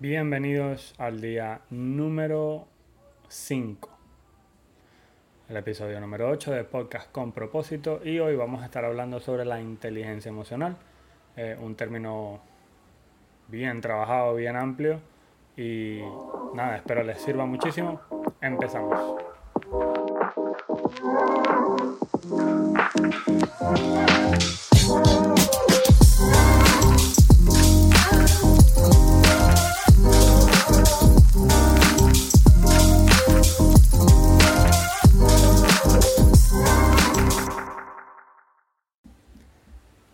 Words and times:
Bienvenidos 0.00 0.94
al 0.96 1.20
día 1.20 1.60
número 1.68 2.66
5, 3.28 3.90
el 5.50 5.56
episodio 5.58 6.00
número 6.00 6.30
8 6.30 6.52
de 6.52 6.64
Podcast 6.64 7.12
con 7.12 7.32
propósito 7.32 8.00
y 8.02 8.18
hoy 8.18 8.34
vamos 8.34 8.62
a 8.62 8.64
estar 8.64 8.82
hablando 8.86 9.20
sobre 9.20 9.44
la 9.44 9.60
inteligencia 9.60 10.30
emocional, 10.30 10.78
eh, 11.36 11.54
un 11.60 11.74
término 11.74 12.40
bien 13.48 13.82
trabajado, 13.82 14.36
bien 14.36 14.56
amplio 14.56 15.02
y 15.54 16.00
nada, 16.54 16.76
espero 16.76 17.02
les 17.02 17.20
sirva 17.20 17.44
muchísimo. 17.44 18.00
Empezamos. 18.40 19.20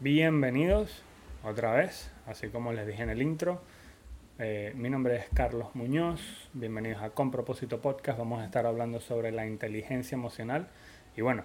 Bienvenidos 0.09 1.03
otra 1.43 1.73
vez, 1.73 2.13
así 2.29 2.47
como 2.47 2.73
les 2.73 2.87
dije 2.87 3.03
en 3.03 3.11
el 3.11 3.21
intro. 3.21 3.61
Eh, 4.39 4.73
mi 4.77 4.89
nombre 4.89 5.17
es 5.17 5.25
Carlos 5.35 5.75
Muñoz, 5.75 6.49
bienvenidos 6.53 7.03
a 7.03 7.11
Con 7.11 7.33
Propósito 7.33 7.83
Podcast. 7.83 8.17
Vamos 8.17 8.41
a 8.41 8.45
estar 8.45 8.67
hablando 8.67 9.01
sobre 9.01 9.33
la 9.33 9.49
inteligencia 9.49 10.15
emocional 10.15 10.69
y 11.17 11.23
bueno, 11.23 11.43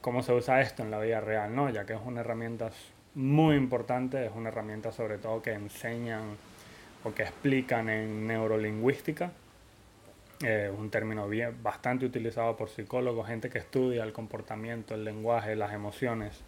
cómo 0.00 0.22
se 0.22 0.32
usa 0.32 0.60
esto 0.60 0.84
en 0.84 0.92
la 0.92 1.00
vida 1.00 1.20
real, 1.20 1.52
¿no? 1.52 1.68
Ya 1.68 1.84
que 1.84 1.94
es 1.94 2.00
una 2.04 2.20
herramienta 2.20 2.70
muy 3.16 3.56
importante, 3.56 4.24
es 4.24 4.32
una 4.36 4.50
herramienta 4.50 4.92
sobre 4.92 5.18
todo 5.18 5.42
que 5.42 5.54
enseñan 5.54 6.36
o 7.02 7.12
que 7.12 7.24
explican 7.24 7.88
en 7.88 8.24
neurolingüística. 8.28 9.32
Eh, 10.44 10.72
un 10.72 10.90
término 10.90 11.28
bastante 11.60 12.06
utilizado 12.06 12.56
por 12.56 12.68
psicólogos, 12.68 13.26
gente 13.26 13.50
que 13.50 13.58
estudia 13.58 14.04
el 14.04 14.12
comportamiento, 14.12 14.94
el 14.94 15.02
lenguaje, 15.02 15.56
las 15.56 15.72
emociones 15.72 16.44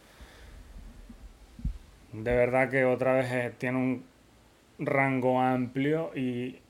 de 2.12 2.36
verdad 2.36 2.70
que 2.70 2.84
otra 2.84 3.14
vez 3.14 3.30
eh, 3.32 3.52
tiene 3.56 3.78
un 3.78 4.04
rango 4.78 5.40
amplio 5.40 6.12
y 6.16 6.60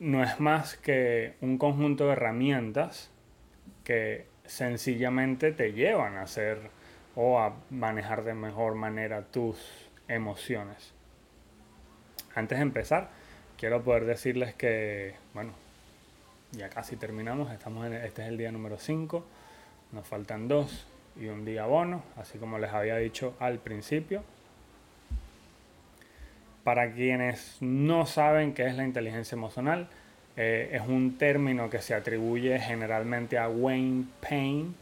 no 0.00 0.22
es 0.22 0.40
más 0.40 0.76
que 0.76 1.34
un 1.40 1.58
conjunto 1.58 2.06
de 2.06 2.12
herramientas 2.12 3.10
que 3.84 4.26
sencillamente 4.44 5.52
te 5.52 5.72
llevan 5.72 6.16
a 6.16 6.22
hacer 6.22 6.70
o 7.14 7.40
a 7.40 7.54
manejar 7.70 8.24
de 8.24 8.34
mejor 8.34 8.74
manera 8.74 9.22
tus 9.22 9.90
emociones. 10.06 10.92
Antes 12.34 12.58
de 12.58 12.62
empezar, 12.62 13.10
quiero 13.58 13.82
poder 13.82 14.04
decirles 14.04 14.54
que, 14.54 15.14
bueno, 15.34 15.52
ya 16.52 16.70
casi 16.70 16.96
terminamos, 16.96 17.50
estamos 17.52 17.86
en, 17.86 17.94
este 17.94 18.22
es 18.22 18.28
el 18.28 18.38
día 18.38 18.52
número 18.52 18.78
5, 18.78 19.24
nos 19.92 20.06
faltan 20.06 20.48
dos 20.48 20.86
y 21.16 21.26
un 21.26 21.44
día 21.44 21.66
bono, 21.66 22.02
así 22.16 22.38
como 22.38 22.58
les 22.58 22.72
había 22.72 22.96
dicho 22.96 23.34
al 23.40 23.58
principio. 23.58 24.22
Para 26.68 26.92
quienes 26.92 27.56
no 27.62 28.04
saben 28.04 28.52
qué 28.52 28.66
es 28.66 28.76
la 28.76 28.84
inteligencia 28.84 29.34
emocional, 29.34 29.88
eh, 30.36 30.68
es 30.74 30.82
un 30.86 31.16
término 31.16 31.70
que 31.70 31.80
se 31.80 31.94
atribuye 31.94 32.58
generalmente 32.58 33.38
a 33.38 33.48
Wayne 33.48 34.04
Payne, 34.20 34.74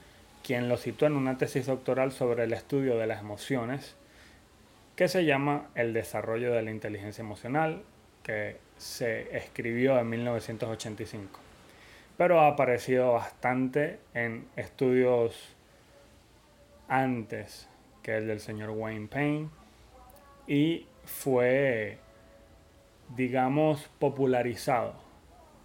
quien 0.42 0.69
lo 0.69 0.79
citó 0.79 1.07
en 1.07 1.12
una 1.12 1.39
tesis 1.39 1.67
doctoral 1.67 2.11
sobre 2.11 2.42
el 2.42 2.53
estudio 2.55 2.98
de 2.98 3.07
las 3.07 3.20
emociones, 3.20 3.95
que 4.97 5.07
se 5.07 5.25
llama 5.25 5.69
El 5.77 5.92
desarrollo 5.92 6.53
de 6.53 6.62
la 6.62 6.73
inteligencia 6.73 7.23
emocional, 7.23 7.84
que 8.25 8.57
se 8.79 9.37
escribió 9.37 9.97
en 10.01 10.09
1985. 10.09 11.39
Pero 12.17 12.41
ha 12.41 12.48
aparecido 12.48 13.12
bastante 13.12 14.01
en 14.12 14.45
estudios 14.57 15.55
antes 16.89 17.69
que 18.02 18.17
el 18.17 18.27
del 18.27 18.41
señor 18.41 18.70
Wayne 18.70 19.07
Payne 19.07 19.48
y 20.48 20.86
fue, 21.06 21.98
digamos, 23.17 23.89
popularizado 23.98 24.92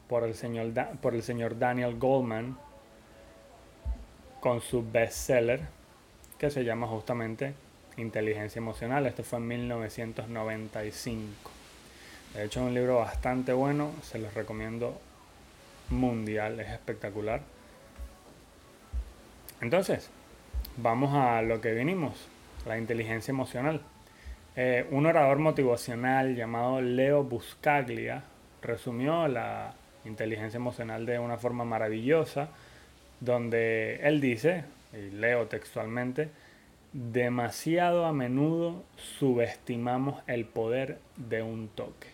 por 0.07 0.23
el 0.23 0.35
señor, 0.35 0.71
por 1.01 1.15
el 1.15 1.23
señor 1.23 1.59
Daniel 1.59 1.97
Goldman 1.97 2.57
con 4.39 4.61
su 4.61 4.89
bestseller 4.89 5.61
que 6.37 6.49
se 6.49 6.63
llama 6.63 6.87
justamente 6.87 7.53
Inteligencia 7.97 8.59
Emocional. 8.59 9.05
Esto 9.05 9.23
fue 9.23 9.39
en 9.39 9.47
1995. 9.47 11.51
De 12.33 12.45
hecho, 12.45 12.61
es 12.61 12.65
un 12.65 12.73
libro 12.73 12.97
bastante 12.97 13.53
bueno, 13.53 13.91
se 14.01 14.17
los 14.17 14.33
recomiendo 14.33 14.99
mundial, 15.89 16.59
es 16.59 16.69
espectacular. 16.69 17.41
Entonces, 19.61 20.09
vamos 20.77 21.13
a 21.13 21.41
lo 21.41 21.61
que 21.61 21.73
vinimos, 21.73 22.13
la 22.65 22.77
inteligencia 22.77 23.31
emocional. 23.31 23.81
Eh, 24.57 24.85
un 24.91 25.05
orador 25.05 25.39
motivacional 25.39 26.35
llamado 26.35 26.81
Leo 26.81 27.23
Buscaglia 27.23 28.23
resumió 28.61 29.29
la 29.29 29.73
inteligencia 30.03 30.57
emocional 30.57 31.05
de 31.05 31.19
una 31.19 31.37
forma 31.37 31.63
maravillosa, 31.63 32.49
donde 33.21 34.01
él 34.03 34.19
dice, 34.19 34.65
y 34.91 35.09
leo 35.11 35.47
textualmente, 35.47 36.29
demasiado 36.91 38.05
a 38.05 38.11
menudo 38.11 38.83
subestimamos 38.97 40.21
el 40.27 40.43
poder 40.43 40.99
de 41.15 41.41
un 41.41 41.69
toque, 41.69 42.07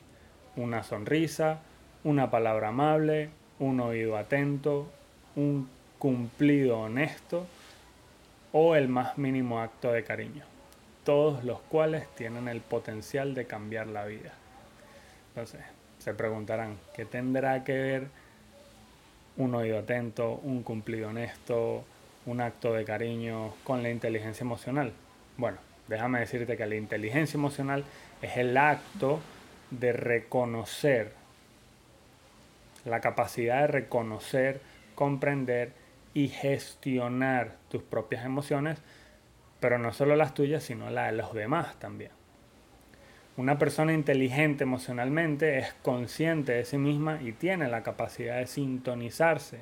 una 0.55 0.83
sonrisa, 0.83 1.61
una 2.03 2.29
palabra 2.29 2.67
amable, 2.67 3.31
un 3.57 3.79
oído 3.79 4.15
atento, 4.15 4.87
un 5.35 5.67
cumplido 5.97 6.81
honesto 6.81 7.47
o 8.51 8.75
el 8.75 8.89
más 8.89 9.17
mínimo 9.17 9.59
acto 9.59 9.91
de 9.91 10.03
cariño 10.03 10.56
todos 11.07 11.45
los 11.45 11.61
cuales 11.61 12.05
tienen 12.15 12.49
el 12.49 12.59
potencial 12.59 13.33
de 13.33 13.45
cambiar 13.45 13.87
la 13.87 14.03
vida. 14.03 14.33
Entonces, 15.29 15.61
se 15.99 16.13
preguntarán, 16.13 16.77
¿qué 16.93 17.05
tendrá 17.05 17.63
que 17.63 17.71
ver 17.71 18.07
un 19.37 19.55
oído 19.55 19.79
atento, 19.79 20.33
un 20.43 20.63
cumplido 20.63 21.07
honesto, 21.07 21.85
un 22.25 22.41
acto 22.41 22.73
de 22.73 22.83
cariño 22.83 23.53
con 23.63 23.83
la 23.83 23.89
inteligencia 23.89 24.43
emocional? 24.43 24.91
Bueno, 25.37 25.59
déjame 25.87 26.19
decirte 26.19 26.57
que 26.57 26.65
la 26.65 26.75
inteligencia 26.75 27.37
emocional 27.37 27.85
es 28.21 28.35
el 28.35 28.57
acto 28.57 29.21
de 29.71 29.93
reconocer, 29.93 31.13
la 32.83 32.99
capacidad 32.99 33.61
de 33.61 33.67
reconocer, 33.67 34.59
comprender 34.93 35.71
y 36.13 36.27
gestionar 36.27 37.55
tus 37.69 37.81
propias 37.81 38.25
emociones 38.25 38.81
pero 39.59 39.77
no 39.77 39.93
solo 39.93 40.15
las 40.15 40.33
tuyas, 40.33 40.63
sino 40.63 40.89
las 40.89 41.11
de 41.11 41.17
los 41.17 41.33
demás 41.33 41.77
también. 41.79 42.11
Una 43.37 43.59
persona 43.59 43.93
inteligente 43.93 44.63
emocionalmente 44.63 45.59
es 45.59 45.73
consciente 45.83 46.53
de 46.53 46.65
sí 46.65 46.77
misma 46.77 47.21
y 47.21 47.33
tiene 47.33 47.67
la 47.67 47.83
capacidad 47.83 48.37
de 48.37 48.47
sintonizarse 48.47 49.59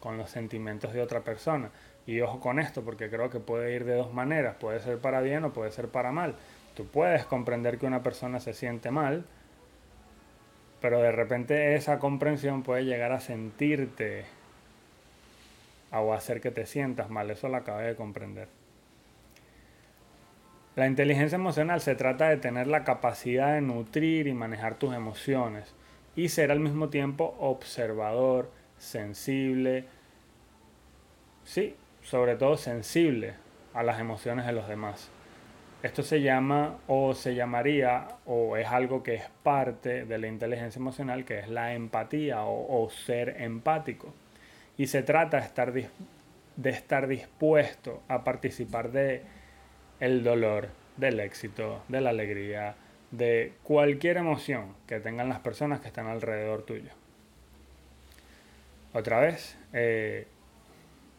con 0.00 0.16
los 0.16 0.30
sentimientos 0.30 0.92
de 0.92 1.02
otra 1.02 1.20
persona. 1.22 1.70
Y 2.06 2.20
ojo 2.20 2.40
con 2.40 2.60
esto, 2.60 2.82
porque 2.82 3.10
creo 3.10 3.28
que 3.28 3.40
puede 3.40 3.74
ir 3.74 3.84
de 3.84 3.96
dos 3.96 4.14
maneras, 4.14 4.56
puede 4.56 4.80
ser 4.80 4.98
para 4.98 5.20
bien 5.20 5.44
o 5.44 5.52
puede 5.52 5.72
ser 5.72 5.88
para 5.88 6.12
mal. 6.12 6.36
Tú 6.74 6.86
puedes 6.86 7.24
comprender 7.24 7.78
que 7.78 7.86
una 7.86 8.04
persona 8.04 8.38
se 8.38 8.54
siente 8.54 8.92
mal, 8.92 9.24
pero 10.80 11.02
de 11.02 11.10
repente 11.10 11.74
esa 11.74 11.98
comprensión 11.98 12.62
puede 12.62 12.84
llegar 12.84 13.10
a 13.10 13.18
sentirte 13.20 14.26
o 15.90 16.14
hacer 16.14 16.40
que 16.40 16.52
te 16.52 16.66
sientas 16.66 17.10
mal. 17.10 17.30
Eso 17.30 17.48
lo 17.48 17.56
acabé 17.56 17.88
de 17.88 17.96
comprender. 17.96 18.57
La 20.78 20.86
inteligencia 20.86 21.34
emocional 21.34 21.80
se 21.80 21.96
trata 21.96 22.28
de 22.28 22.36
tener 22.36 22.68
la 22.68 22.84
capacidad 22.84 23.54
de 23.54 23.60
nutrir 23.60 24.28
y 24.28 24.32
manejar 24.32 24.76
tus 24.76 24.94
emociones 24.94 25.74
y 26.14 26.28
ser 26.28 26.52
al 26.52 26.60
mismo 26.60 26.88
tiempo 26.88 27.34
observador, 27.40 28.48
sensible, 28.76 29.86
sí, 31.42 31.74
sobre 32.00 32.36
todo 32.36 32.56
sensible 32.56 33.34
a 33.74 33.82
las 33.82 33.98
emociones 33.98 34.46
de 34.46 34.52
los 34.52 34.68
demás. 34.68 35.10
Esto 35.82 36.04
se 36.04 36.22
llama 36.22 36.76
o 36.86 37.12
se 37.12 37.34
llamaría 37.34 38.06
o 38.24 38.56
es 38.56 38.68
algo 38.68 39.02
que 39.02 39.16
es 39.16 39.24
parte 39.42 40.04
de 40.04 40.18
la 40.18 40.28
inteligencia 40.28 40.78
emocional 40.78 41.24
que 41.24 41.40
es 41.40 41.48
la 41.48 41.74
empatía 41.74 42.44
o, 42.44 42.88
ser 42.88 43.42
empático. 43.42 44.14
Y 44.76 44.86
se 44.86 45.02
trata 45.02 45.38
de 45.38 45.42
estar, 45.42 45.72
de 45.72 46.70
estar 46.70 47.08
dispuesto 47.08 48.00
a 48.06 48.22
participar 48.22 48.92
de 48.92 49.37
el 50.00 50.22
dolor, 50.22 50.68
del 50.96 51.20
éxito, 51.20 51.82
de 51.88 52.00
la 52.00 52.10
alegría, 52.10 52.74
de 53.10 53.52
cualquier 53.62 54.18
emoción 54.18 54.74
que 54.86 55.00
tengan 55.00 55.28
las 55.28 55.40
personas 55.40 55.80
que 55.80 55.88
están 55.88 56.06
alrededor 56.06 56.62
tuyo. 56.62 56.90
Otra 58.92 59.20
vez, 59.20 59.56
eh, 59.72 60.26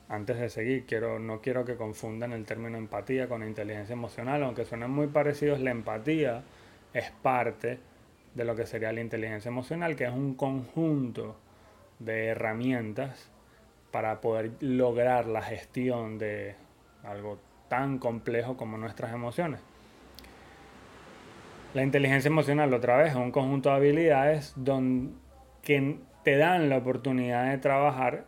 antes 0.09 0.39
de 0.39 0.49
seguir, 0.49 0.85
quiero, 0.85 1.19
no 1.19 1.39
quiero 1.41 1.65
que 1.65 1.75
confundan 1.75 2.33
el 2.33 2.45
término 2.45 2.77
empatía 2.77 3.27
con 3.27 3.43
inteligencia 3.43 3.93
emocional, 3.93 4.43
aunque 4.43 4.65
suenan 4.65 4.91
muy 4.91 5.07
parecidos, 5.07 5.59
la 5.59 5.71
empatía 5.71 6.43
es 6.93 7.11
parte 7.21 7.79
de 8.35 8.45
lo 8.45 8.55
que 8.55 8.65
sería 8.65 8.91
la 8.91 9.01
inteligencia 9.01 9.49
emocional, 9.49 9.95
que 9.95 10.05
es 10.05 10.11
un 10.11 10.35
conjunto 10.35 11.35
de 11.99 12.27
herramientas 12.27 13.29
para 13.91 14.21
poder 14.21 14.51
lograr 14.61 15.27
la 15.27 15.41
gestión 15.41 16.17
de 16.17 16.55
algo 17.03 17.39
tan 17.69 17.99
complejo 17.99 18.57
como 18.57 18.77
nuestras 18.77 19.13
emociones. 19.13 19.61
La 21.73 21.83
inteligencia 21.83 22.29
emocional, 22.29 22.73
otra 22.73 22.97
vez, 22.97 23.11
es 23.11 23.15
un 23.15 23.31
conjunto 23.31 23.69
de 23.69 23.75
habilidades 23.75 24.55
que 25.61 25.99
te 26.23 26.37
dan 26.37 26.69
la 26.69 26.77
oportunidad 26.77 27.49
de 27.49 27.57
trabajar 27.59 28.25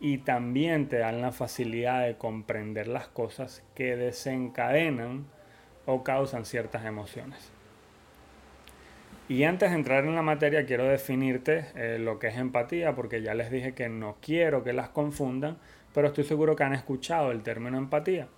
y 0.00 0.18
también 0.18 0.88
te 0.88 0.98
dan 0.98 1.20
la 1.20 1.30
facilidad 1.30 2.04
de 2.04 2.16
comprender 2.16 2.88
las 2.88 3.06
cosas 3.06 3.62
que 3.74 3.96
desencadenan 3.96 5.26
o 5.86 6.02
causan 6.02 6.44
ciertas 6.44 6.84
emociones. 6.84 7.52
Y 9.28 9.44
antes 9.44 9.70
de 9.70 9.76
entrar 9.76 10.04
en 10.04 10.16
la 10.16 10.22
materia 10.22 10.66
quiero 10.66 10.84
definirte 10.84 11.66
eh, 11.76 11.98
lo 12.00 12.18
que 12.18 12.26
es 12.26 12.36
empatía 12.36 12.96
porque 12.96 13.22
ya 13.22 13.34
les 13.34 13.52
dije 13.52 13.74
que 13.74 13.88
no 13.88 14.16
quiero 14.20 14.64
que 14.64 14.72
las 14.72 14.88
confundan, 14.88 15.58
pero 15.94 16.08
estoy 16.08 16.24
seguro 16.24 16.56
que 16.56 16.64
han 16.64 16.72
escuchado 16.72 17.30
el 17.30 17.42
término 17.42 17.78
empatía. 17.78 18.28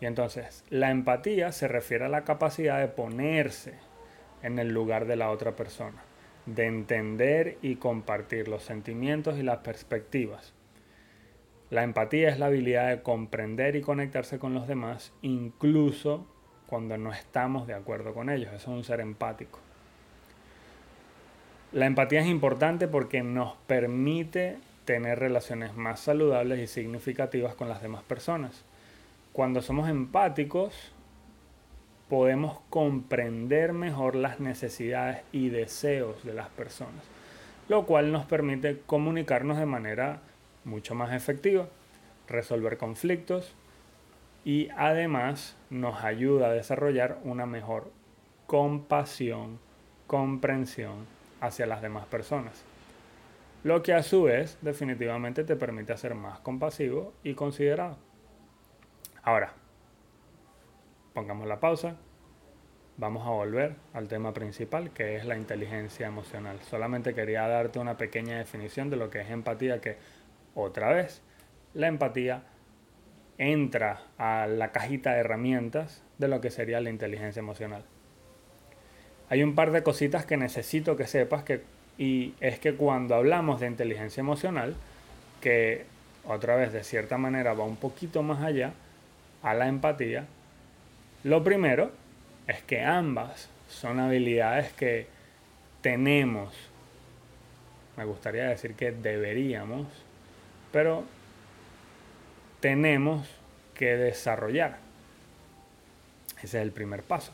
Y 0.00 0.06
entonces, 0.06 0.64
la 0.68 0.90
empatía 0.90 1.52
se 1.52 1.68
refiere 1.68 2.06
a 2.06 2.08
la 2.08 2.24
capacidad 2.24 2.80
de 2.80 2.88
ponerse 2.88 3.74
en 4.42 4.58
el 4.58 4.68
lugar 4.68 5.06
de 5.06 5.16
la 5.16 5.30
otra 5.30 5.54
persona, 5.54 6.02
de 6.46 6.66
entender 6.66 7.58
y 7.62 7.76
compartir 7.76 8.48
los 8.48 8.64
sentimientos 8.64 9.38
y 9.38 9.42
las 9.42 9.58
perspectivas. 9.58 10.54
La 11.70 11.84
empatía 11.84 12.28
es 12.28 12.38
la 12.38 12.46
habilidad 12.46 12.88
de 12.88 13.02
comprender 13.02 13.76
y 13.76 13.80
conectarse 13.80 14.38
con 14.38 14.52
los 14.52 14.66
demás, 14.68 15.12
incluso 15.22 16.26
cuando 16.66 16.98
no 16.98 17.12
estamos 17.12 17.66
de 17.66 17.74
acuerdo 17.74 18.12
con 18.12 18.28
ellos. 18.28 18.48
Eso 18.48 18.72
es 18.72 18.76
un 18.76 18.84
ser 18.84 19.00
empático. 19.00 19.58
La 21.72 21.86
empatía 21.86 22.20
es 22.20 22.26
importante 22.26 22.88
porque 22.88 23.22
nos 23.22 23.56
permite 23.66 24.58
tener 24.84 25.18
relaciones 25.18 25.76
más 25.76 26.00
saludables 26.00 26.58
y 26.60 26.66
significativas 26.66 27.54
con 27.54 27.68
las 27.68 27.82
demás 27.82 28.02
personas. 28.02 28.64
Cuando 29.32 29.62
somos 29.62 29.88
empáticos, 29.88 30.92
podemos 32.08 32.58
comprender 32.68 33.72
mejor 33.72 34.14
las 34.14 34.40
necesidades 34.40 35.22
y 35.32 35.48
deseos 35.48 36.24
de 36.24 36.34
las 36.34 36.48
personas, 36.48 37.04
lo 37.68 37.86
cual 37.86 38.12
nos 38.12 38.26
permite 38.26 38.80
comunicarnos 38.84 39.58
de 39.58 39.66
manera 39.66 40.20
mucho 40.64 40.94
más 40.94 41.12
efectiva, 41.12 41.68
resolver 42.28 42.76
conflictos 42.76 43.54
y 44.44 44.68
además 44.76 45.56
nos 45.70 46.04
ayuda 46.04 46.48
a 46.48 46.52
desarrollar 46.52 47.18
una 47.24 47.46
mejor 47.46 47.90
compasión, 48.46 49.58
comprensión 50.06 51.06
hacia 51.40 51.66
las 51.66 51.80
demás 51.80 52.06
personas. 52.06 52.62
Lo 53.64 53.82
que 53.82 53.94
a 53.94 54.02
su 54.02 54.24
vez 54.24 54.58
definitivamente 54.60 55.44
te 55.44 55.56
permite 55.56 55.96
ser 55.96 56.14
más 56.14 56.40
compasivo 56.40 57.12
y 57.22 57.34
considerado. 57.34 57.96
Ahora, 59.22 59.54
pongamos 61.14 61.46
la 61.46 61.60
pausa. 61.60 61.96
Vamos 62.96 63.26
a 63.26 63.30
volver 63.30 63.76
al 63.94 64.08
tema 64.08 64.34
principal, 64.34 64.90
que 64.90 65.16
es 65.16 65.24
la 65.24 65.36
inteligencia 65.36 66.06
emocional. 66.06 66.60
Solamente 66.60 67.14
quería 67.14 67.46
darte 67.46 67.78
una 67.78 67.96
pequeña 67.96 68.38
definición 68.38 68.90
de 68.90 68.96
lo 68.96 69.10
que 69.10 69.20
es 69.20 69.30
empatía, 69.30 69.80
que 69.80 69.96
otra 70.54 70.92
vez, 70.92 71.22
la 71.72 71.86
empatía 71.86 72.42
entra 73.38 74.02
a 74.18 74.46
la 74.46 74.72
cajita 74.72 75.12
de 75.12 75.20
herramientas 75.20 76.02
de 76.18 76.28
lo 76.28 76.40
que 76.40 76.50
sería 76.50 76.80
la 76.80 76.90
inteligencia 76.90 77.40
emocional 77.40 77.84
hay 79.32 79.42
un 79.42 79.54
par 79.54 79.70
de 79.70 79.82
cositas 79.82 80.26
que 80.26 80.36
necesito 80.36 80.94
que 80.94 81.06
sepas 81.06 81.42
que 81.42 81.62
y 81.98 82.34
es 82.40 82.58
que 82.58 82.74
cuando 82.74 83.14
hablamos 83.14 83.60
de 83.60 83.66
inteligencia 83.66 84.20
emocional, 84.20 84.74
que 85.40 85.84
otra 86.24 86.56
vez 86.56 86.72
de 86.72 86.84
cierta 86.84 87.18
manera 87.18 87.52
va 87.52 87.64
un 87.64 87.76
poquito 87.76 88.22
más 88.22 88.42
allá 88.42 88.72
a 89.42 89.54
la 89.54 89.68
empatía, 89.68 90.26
lo 91.24 91.44
primero 91.44 91.90
es 92.46 92.62
que 92.62 92.82
ambas 92.82 93.48
son 93.68 94.00
habilidades 94.00 94.72
que 94.72 95.06
tenemos, 95.80 96.54
me 97.96 98.04
gustaría 98.04 98.44
decir 98.44 98.74
que 98.74 98.92
deberíamos, 98.92 99.86
pero 100.72 101.04
tenemos 102.60 103.28
que 103.74 103.96
desarrollar. 103.96 104.78
Ese 106.38 106.58
es 106.58 106.62
el 106.62 106.72
primer 106.72 107.02
paso. 107.02 107.32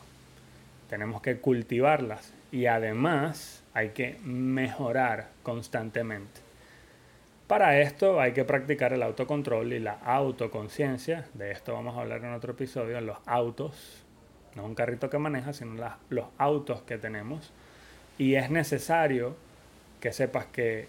Tenemos 0.89 1.23
que 1.23 1.39
cultivarlas 1.39 2.33
y 2.51 2.67
además 2.67 3.63
hay 3.75 3.91
que 3.91 4.19
mejorar 4.25 5.29
constantemente. 5.43 6.41
Para 7.47 7.81
esto 7.81 8.21
hay 8.21 8.33
que 8.33 8.45
practicar 8.45 8.93
el 8.93 9.03
autocontrol 9.03 9.73
y 9.73 9.79
la 9.79 9.93
autoconciencia. 10.05 11.27
De 11.35 11.51
esto 11.51 11.73
vamos 11.73 11.97
a 11.97 12.03
hablar 12.03 12.23
en 12.25 12.35
otro 12.35 12.53
episodio, 12.53 12.99
en 12.99 13.07
los 13.07 13.17
autos. 13.25 14.05
No 14.55 14.65
un 14.65 14.75
carrito 14.75 15.09
que 15.09 15.19
maneja, 15.19 15.53
sino 15.53 15.75
los 16.11 16.27
autos 16.37 16.83
que 16.83 16.99
tenemos. 16.99 17.53
Y 18.19 18.35
es 18.35 18.51
necesario 18.51 19.37
que 20.01 20.13
sepas 20.13 20.47
que, 20.47 20.89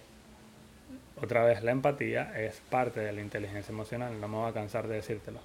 otra 1.21 1.45
vez, 1.45 1.63
la 1.63 1.71
empatía 1.71 2.38
es 2.38 2.61
parte 2.69 3.00
de 3.00 3.13
la 3.13 3.21
inteligencia 3.21 3.71
emocional. 3.71 4.19
No 4.19 4.27
me 4.27 4.38
voy 4.38 4.50
a 4.50 4.53
cansar 4.53 4.88
de 4.88 4.95
decírtelo. 4.95 5.39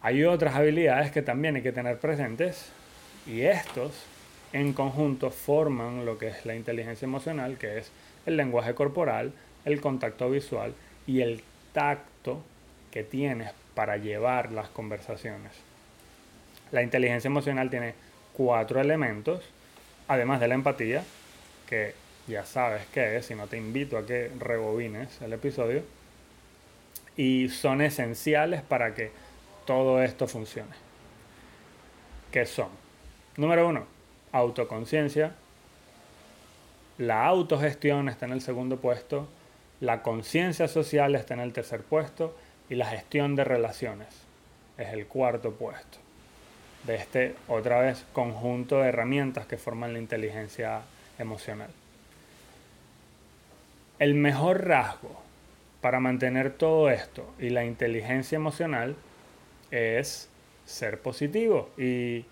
Hay 0.00 0.24
otras 0.24 0.54
habilidades 0.54 1.10
que 1.10 1.22
también 1.22 1.56
hay 1.56 1.62
que 1.62 1.72
tener 1.72 1.98
presentes 1.98 2.70
y 3.26 3.42
estos 3.42 4.06
en 4.52 4.72
conjunto 4.72 5.30
forman 5.30 6.04
lo 6.04 6.18
que 6.18 6.28
es 6.28 6.44
la 6.44 6.54
inteligencia 6.54 7.06
emocional, 7.06 7.56
que 7.58 7.78
es 7.78 7.90
el 8.26 8.36
lenguaje 8.36 8.74
corporal, 8.74 9.32
el 9.64 9.80
contacto 9.80 10.30
visual 10.30 10.74
y 11.06 11.20
el 11.20 11.42
tacto 11.72 12.42
que 12.90 13.04
tienes 13.04 13.52
para 13.74 13.96
llevar 13.96 14.50
las 14.52 14.68
conversaciones. 14.68 15.52
La 16.72 16.82
inteligencia 16.82 17.28
emocional 17.28 17.70
tiene 17.70 17.94
cuatro 18.32 18.80
elementos, 18.80 19.42
además 20.08 20.40
de 20.40 20.48
la 20.48 20.54
empatía, 20.54 21.04
que 21.68 21.94
ya 22.26 22.44
sabes 22.44 22.82
qué 22.92 23.16
es, 23.16 23.30
y 23.30 23.34
no 23.34 23.46
te 23.46 23.56
invito 23.56 23.96
a 23.98 24.06
que 24.06 24.30
rebobines 24.38 25.20
el 25.22 25.32
episodio, 25.32 25.82
y 27.16 27.48
son 27.48 27.80
esenciales 27.80 28.62
para 28.62 28.94
que 28.94 29.10
todo 29.66 30.02
esto 30.02 30.26
funcione. 30.26 30.72
¿Qué 32.30 32.46
son? 32.46 32.68
Número 33.36 33.68
uno, 33.68 33.86
autoconciencia. 34.32 35.32
La 36.98 37.26
autogestión 37.26 38.08
está 38.08 38.26
en 38.26 38.32
el 38.32 38.40
segundo 38.40 38.76
puesto. 38.78 39.28
La 39.80 40.02
conciencia 40.02 40.68
social 40.68 41.14
está 41.14 41.34
en 41.34 41.40
el 41.40 41.52
tercer 41.52 41.82
puesto. 41.82 42.36
Y 42.68 42.74
la 42.76 42.86
gestión 42.86 43.34
de 43.36 43.44
relaciones 43.44 44.08
es 44.78 44.92
el 44.92 45.06
cuarto 45.06 45.52
puesto. 45.52 45.98
De 46.84 46.94
este, 46.94 47.34
otra 47.48 47.80
vez, 47.80 48.04
conjunto 48.12 48.80
de 48.80 48.88
herramientas 48.88 49.46
que 49.46 49.58
forman 49.58 49.92
la 49.92 49.98
inteligencia 49.98 50.82
emocional. 51.18 51.70
El 53.98 54.14
mejor 54.14 54.66
rasgo 54.66 55.20
para 55.80 56.00
mantener 56.00 56.52
todo 56.52 56.90
esto 56.90 57.30
y 57.38 57.50
la 57.50 57.64
inteligencia 57.64 58.36
emocional 58.36 58.96
es 59.70 60.28
ser 60.64 61.00
positivo 61.00 61.70
y 61.76 62.24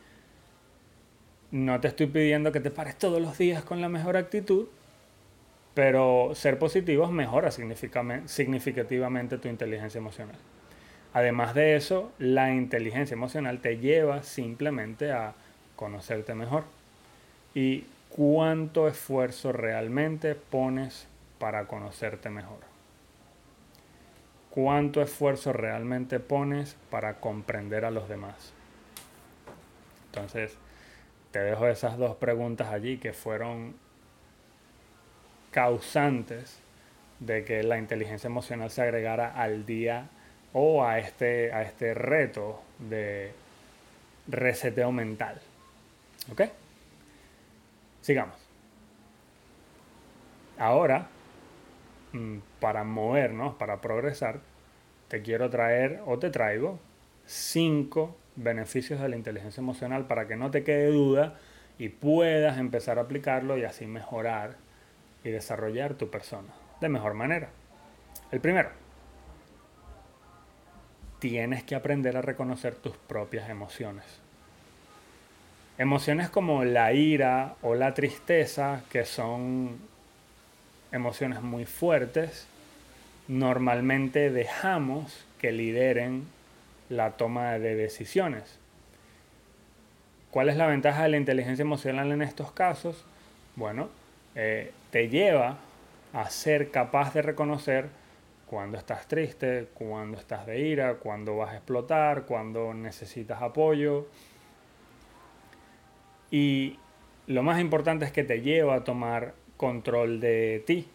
no 1.50 1.80
te 1.80 1.88
estoy 1.88 2.06
pidiendo 2.06 2.52
que 2.52 2.60
te 2.60 2.70
pares 2.70 2.96
todos 2.96 3.20
los 3.20 3.38
días 3.38 3.62
con 3.64 3.80
la 3.80 3.88
mejor 3.88 4.16
actitud, 4.16 4.66
pero 5.74 6.32
ser 6.34 6.58
positivos 6.58 7.10
mejora 7.10 7.50
significativamente 7.50 9.38
tu 9.38 9.48
inteligencia 9.48 9.98
emocional. 9.98 10.36
Además 11.14 11.54
de 11.54 11.76
eso, 11.76 12.12
la 12.18 12.52
inteligencia 12.52 13.14
emocional 13.14 13.60
te 13.60 13.78
lleva 13.78 14.22
simplemente 14.22 15.12
a 15.12 15.34
conocerte 15.76 16.34
mejor. 16.34 16.64
Y 17.54 17.86
cuánto 18.10 18.88
esfuerzo 18.88 19.52
realmente 19.52 20.34
pones 20.34 21.06
para 21.38 21.66
conocerte 21.66 22.28
mejor. 22.28 22.58
Cuánto 24.50 25.00
esfuerzo 25.00 25.52
realmente 25.52 26.20
pones 26.20 26.76
para 26.90 27.20
comprender 27.20 27.84
a 27.84 27.90
los 27.90 28.08
demás. 28.08 28.52
Entonces, 30.06 30.58
te 31.30 31.40
dejo 31.40 31.68
esas 31.68 31.98
dos 31.98 32.16
preguntas 32.16 32.68
allí 32.68 32.98
que 32.98 33.12
fueron 33.12 33.74
causantes 35.50 36.60
de 37.20 37.44
que 37.44 37.62
la 37.62 37.78
inteligencia 37.78 38.28
emocional 38.28 38.70
se 38.70 38.82
agregara 38.82 39.32
al 39.34 39.66
día 39.66 40.08
o 40.52 40.84
a 40.84 40.98
este, 40.98 41.52
a 41.52 41.62
este 41.62 41.94
reto 41.94 42.62
de 42.78 43.32
reseteo 44.26 44.92
mental. 44.92 45.40
¿Ok? 46.32 46.42
Sigamos. 48.00 48.36
Ahora, 50.58 51.08
mm, 52.12 52.38
para 52.60 52.84
movernos, 52.84 53.54
para 53.54 53.80
progresar, 53.80 54.40
te 55.08 55.22
quiero 55.22 55.48
traer 55.50 56.02
o 56.06 56.18
te 56.18 56.30
traigo 56.30 56.78
cinco 57.26 58.16
beneficios 58.38 59.00
de 59.00 59.08
la 59.08 59.16
inteligencia 59.16 59.60
emocional 59.60 60.06
para 60.06 60.26
que 60.28 60.36
no 60.36 60.50
te 60.50 60.64
quede 60.64 60.86
duda 60.86 61.38
y 61.78 61.88
puedas 61.90 62.58
empezar 62.58 62.98
a 62.98 63.02
aplicarlo 63.02 63.58
y 63.58 63.64
así 63.64 63.86
mejorar 63.86 64.56
y 65.24 65.30
desarrollar 65.30 65.94
tu 65.94 66.10
persona 66.10 66.48
de 66.80 66.88
mejor 66.88 67.14
manera. 67.14 67.50
El 68.30 68.40
primero, 68.40 68.70
tienes 71.18 71.64
que 71.64 71.74
aprender 71.74 72.16
a 72.16 72.22
reconocer 72.22 72.74
tus 72.76 72.96
propias 72.96 73.50
emociones. 73.50 74.04
Emociones 75.76 76.30
como 76.30 76.64
la 76.64 76.92
ira 76.92 77.54
o 77.62 77.74
la 77.74 77.94
tristeza, 77.94 78.82
que 78.90 79.04
son 79.04 79.78
emociones 80.90 81.42
muy 81.42 81.64
fuertes, 81.64 82.46
normalmente 83.28 84.30
dejamos 84.30 85.26
que 85.38 85.52
lideren 85.52 86.26
la 86.88 87.12
toma 87.12 87.58
de 87.58 87.74
decisiones. 87.74 88.58
¿Cuál 90.30 90.48
es 90.48 90.56
la 90.56 90.66
ventaja 90.66 91.02
de 91.02 91.08
la 91.08 91.16
inteligencia 91.16 91.62
emocional 91.62 92.12
en 92.12 92.22
estos 92.22 92.52
casos? 92.52 93.04
Bueno, 93.56 93.88
eh, 94.34 94.72
te 94.90 95.08
lleva 95.08 95.58
a 96.12 96.30
ser 96.30 96.70
capaz 96.70 97.14
de 97.14 97.22
reconocer 97.22 97.88
cuando 98.46 98.78
estás 98.78 99.06
triste, 99.08 99.68
cuando 99.74 100.18
estás 100.18 100.46
de 100.46 100.60
ira, 100.60 100.94
cuando 100.94 101.36
vas 101.36 101.52
a 101.52 101.56
explotar, 101.56 102.22
cuando 102.22 102.72
necesitas 102.72 103.42
apoyo. 103.42 104.06
Y 106.30 106.78
lo 107.26 107.42
más 107.42 107.60
importante 107.60 108.04
es 108.04 108.12
que 108.12 108.24
te 108.24 108.40
lleva 108.40 108.76
a 108.76 108.84
tomar 108.84 109.34
control 109.56 110.20
de 110.20 110.62
ti. 110.66 110.88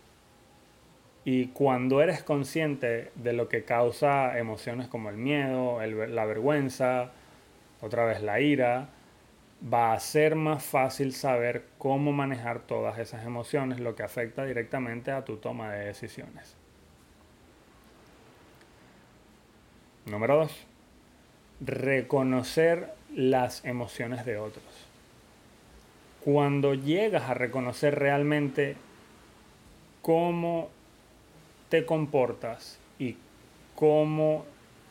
Y 1.25 1.47
cuando 1.47 2.01
eres 2.01 2.21
consciente 2.23 3.11
de 3.15 3.33
lo 3.33 3.47
que 3.47 3.63
causa 3.63 4.37
emociones 4.37 4.87
como 4.87 5.09
el 5.09 5.15
miedo, 5.15 5.79
la 5.85 6.25
vergüenza, 6.25 7.11
otra 7.81 8.05
vez 8.05 8.21
la 8.21 8.41
ira, 8.41 8.89
va 9.71 9.93
a 9.93 9.99
ser 9.99 10.35
más 10.35 10.63
fácil 10.65 11.13
saber 11.13 11.65
cómo 11.77 12.11
manejar 12.11 12.59
todas 12.59 12.99
esas 12.99 13.25
emociones, 13.25 13.79
lo 13.79 13.95
que 13.95 14.03
afecta 14.03 14.45
directamente 14.45 15.11
a 15.11 15.23
tu 15.23 15.37
toma 15.37 15.71
de 15.71 15.85
decisiones. 15.85 16.57
Número 20.05 20.35
dos, 20.35 20.67
reconocer 21.61 22.93
las 23.15 23.63
emociones 23.63 24.25
de 24.25 24.37
otros. 24.37 24.65
Cuando 26.25 26.73
llegas 26.73 27.29
a 27.29 27.33
reconocer 27.33 27.97
realmente 27.97 28.75
cómo 30.01 30.69
te 31.73 31.87
comportas 31.87 32.77
y 32.99 33.17
cómo 33.75 34.45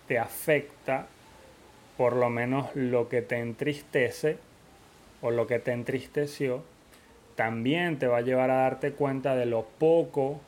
te 0.09 0.19
afecta 0.19 1.07
por 1.97 2.17
lo 2.17 2.29
menos 2.29 2.75
lo 2.75 3.09
que 3.09 3.23
te 3.23 3.39
entristece 3.39 4.39
o 5.21 5.31
lo 5.31 5.47
que 5.47 5.61
te 5.61 5.71
entristeció, 5.71 6.65
también 7.37 8.01
te 8.01 8.09
va 8.09 8.17
a 8.17 8.23
llevar 8.23 8.51
a 8.51 8.63
darte 8.63 8.91
cuenta 8.91 9.37
de 9.37 9.47
lo 9.47 9.63
poco 9.63 10.41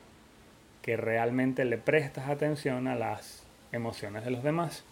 que 0.83 0.97
realmente 0.97 1.65
le 1.65 1.79
prestas 1.79 2.29
atención 2.29 2.89
a 2.89 2.97
las 2.97 3.45
emociones 3.71 4.25
de 4.25 4.33
los 4.33 4.43
demás. 4.43 4.83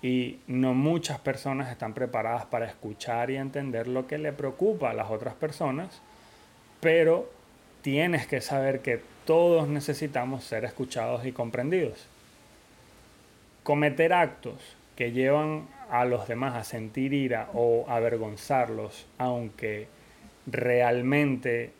Y 0.00 0.38
no 0.46 0.72
muchas 0.72 1.18
personas 1.18 1.70
están 1.70 1.92
preparadas 1.92 2.46
para 2.46 2.64
escuchar 2.64 3.30
y 3.30 3.36
entender 3.36 3.86
lo 3.86 4.06
que 4.06 4.16
le 4.16 4.32
preocupa 4.32 4.92
a 4.92 4.94
las 4.94 5.10
otras 5.10 5.34
personas, 5.34 6.00
pero 6.80 7.30
tienes 7.82 8.26
que 8.26 8.40
saber 8.40 8.80
que 8.80 9.12
todos 9.24 9.68
necesitamos 9.68 10.44
ser 10.44 10.64
escuchados 10.64 11.24
y 11.26 11.32
comprendidos. 11.32 12.06
Cometer 13.62 14.12
actos 14.12 14.76
que 14.96 15.12
llevan 15.12 15.66
a 15.90 16.04
los 16.04 16.28
demás 16.28 16.54
a 16.54 16.64
sentir 16.64 17.12
ira 17.12 17.48
o 17.54 17.86
avergonzarlos, 17.88 19.06
aunque 19.18 19.88
realmente 20.46 21.72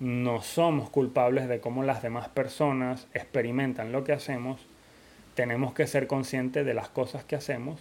no 0.00 0.42
somos 0.42 0.90
culpables 0.90 1.48
de 1.48 1.60
cómo 1.60 1.82
las 1.82 2.02
demás 2.02 2.28
personas 2.28 3.06
experimentan 3.14 3.92
lo 3.92 4.04
que 4.04 4.12
hacemos, 4.12 4.66
tenemos 5.34 5.74
que 5.74 5.86
ser 5.86 6.06
conscientes 6.06 6.64
de 6.66 6.74
las 6.74 6.88
cosas 6.88 7.24
que 7.24 7.36
hacemos 7.36 7.80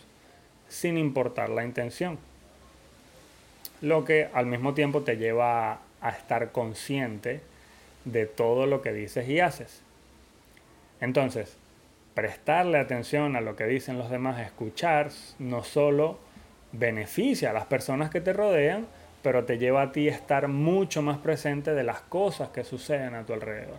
sin 0.67 0.97
importar 0.97 1.49
la 1.49 1.63
intención. 1.63 2.17
Lo 3.81 4.05
que 4.05 4.29
al 4.33 4.45
mismo 4.45 4.73
tiempo 4.73 5.01
te 5.01 5.17
lleva 5.17 5.79
a, 6.01 6.09
estar 6.09 6.51
consciente 6.51 7.41
de 8.05 8.25
todo 8.25 8.65
lo 8.65 8.81
que 8.81 8.93
dices 8.93 9.27
y 9.27 9.39
haces. 9.39 9.81
Entonces, 11.01 11.57
prestarle 12.13 12.79
atención 12.79 13.35
a 13.35 13.41
lo 13.41 13.55
que 13.55 13.65
dicen 13.65 13.97
los 13.97 14.09
demás, 14.09 14.39
escuchar, 14.39 15.09
no 15.39 15.63
solo 15.63 16.17
beneficia 16.71 17.49
a 17.49 17.53
las 17.53 17.65
personas 17.65 18.09
que 18.09 18.21
te 18.21 18.33
rodean, 18.33 18.87
pero 19.21 19.43
te 19.43 19.57
lleva 19.57 19.81
a 19.81 19.91
ti 19.91 20.07
a 20.07 20.13
estar 20.13 20.47
mucho 20.47 21.01
más 21.01 21.17
presente 21.17 21.73
de 21.73 21.83
las 21.83 22.01
cosas 22.01 22.49
que 22.49 22.63
suceden 22.63 23.15
a 23.15 23.23
tu 23.23 23.33
alrededor. 23.33 23.77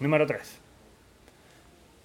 Número 0.00 0.26
3. 0.26 0.58